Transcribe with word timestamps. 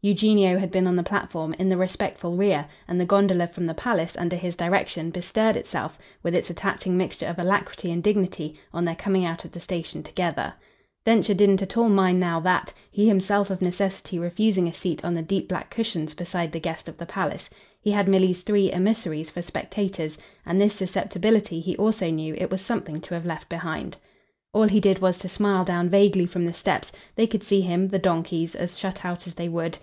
Eugenio 0.00 0.58
had 0.58 0.70
been 0.70 0.86
on 0.86 0.94
the 0.94 1.02
platform, 1.02 1.52
in 1.58 1.68
the 1.68 1.76
respectful 1.76 2.36
rear, 2.36 2.68
and 2.86 3.00
the 3.00 3.04
gondola 3.04 3.48
from 3.48 3.66
the 3.66 3.74
palace, 3.74 4.14
under 4.16 4.36
his 4.36 4.54
direction, 4.54 5.10
bestirred 5.10 5.56
itself, 5.56 5.98
with 6.22 6.36
its 6.36 6.48
attaching 6.50 6.96
mixture 6.96 7.26
of 7.26 7.36
alacrity 7.36 7.90
and 7.90 8.00
dignity, 8.04 8.54
on 8.72 8.84
their 8.84 8.94
coming 8.94 9.24
out 9.26 9.44
of 9.44 9.50
the 9.50 9.58
station 9.58 10.04
together. 10.04 10.54
Densher 11.04 11.34
didn't 11.34 11.62
at 11.62 11.76
all 11.76 11.88
mind 11.88 12.20
now 12.20 12.38
that, 12.38 12.72
he 12.92 13.08
himself 13.08 13.50
of 13.50 13.60
necessity 13.60 14.20
refusing 14.20 14.68
a 14.68 14.72
seat 14.72 15.04
on 15.04 15.14
the 15.14 15.20
deep 15.22 15.48
black 15.48 15.68
cushions 15.68 16.14
beside 16.14 16.52
the 16.52 16.60
guest 16.60 16.88
of 16.88 16.96
the 16.98 17.04
palace, 17.06 17.50
he 17.80 17.90
had 17.90 18.06
Milly's 18.06 18.42
three 18.42 18.70
emissaries 18.70 19.32
for 19.32 19.42
spectators; 19.42 20.16
and 20.46 20.60
this 20.60 20.74
susceptibility, 20.74 21.58
he 21.58 21.76
also 21.76 22.08
knew, 22.08 22.36
it 22.38 22.52
was 22.52 22.60
something 22.60 23.00
to 23.00 23.14
have 23.14 23.26
left 23.26 23.48
behind. 23.48 23.96
All 24.54 24.68
he 24.68 24.80
did 24.80 25.00
was 25.00 25.18
to 25.18 25.28
smile 25.28 25.64
down 25.64 25.90
vaguely 25.90 26.24
from 26.24 26.44
the 26.44 26.54
steps 26.54 26.92
they 27.16 27.26
could 27.26 27.42
see 27.42 27.62
him, 27.62 27.88
the 27.88 27.98
donkeys, 27.98 28.54
as 28.54 28.78
shut 28.78 29.04
out 29.04 29.26
as 29.26 29.34
they 29.34 29.48
would. 29.48 29.76